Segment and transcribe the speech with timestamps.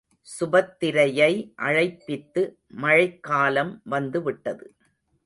[0.27, 1.33] சுபத்திரையை
[1.57, 2.41] அழைப்பித்து
[2.67, 4.65] மழைக்காலம் வந்து விட்டது.